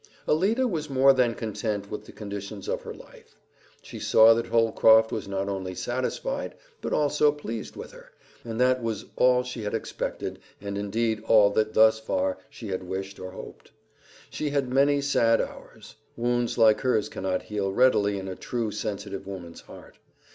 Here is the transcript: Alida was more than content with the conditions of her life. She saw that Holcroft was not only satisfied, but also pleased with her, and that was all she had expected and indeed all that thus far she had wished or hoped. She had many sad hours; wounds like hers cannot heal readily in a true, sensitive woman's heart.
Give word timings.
Alida 0.27 0.67
was 0.67 0.89
more 0.89 1.13
than 1.13 1.35
content 1.35 1.91
with 1.91 2.05
the 2.05 2.11
conditions 2.11 2.67
of 2.67 2.81
her 2.81 2.93
life. 2.95 3.35
She 3.83 3.99
saw 3.99 4.33
that 4.33 4.47
Holcroft 4.47 5.11
was 5.11 5.27
not 5.27 5.47
only 5.47 5.75
satisfied, 5.75 6.55
but 6.81 6.91
also 6.91 7.31
pleased 7.31 7.75
with 7.75 7.91
her, 7.91 8.11
and 8.43 8.59
that 8.59 8.81
was 8.81 9.05
all 9.15 9.43
she 9.43 9.61
had 9.61 9.75
expected 9.75 10.39
and 10.59 10.75
indeed 10.75 11.21
all 11.27 11.51
that 11.51 11.75
thus 11.75 11.99
far 11.99 12.39
she 12.49 12.69
had 12.69 12.81
wished 12.81 13.19
or 13.19 13.29
hoped. 13.33 13.71
She 14.31 14.49
had 14.49 14.73
many 14.73 15.01
sad 15.01 15.39
hours; 15.39 15.97
wounds 16.17 16.57
like 16.57 16.81
hers 16.81 17.07
cannot 17.07 17.43
heal 17.43 17.71
readily 17.71 18.17
in 18.17 18.27
a 18.27 18.35
true, 18.35 18.71
sensitive 18.71 19.27
woman's 19.27 19.61
heart. 19.61 19.99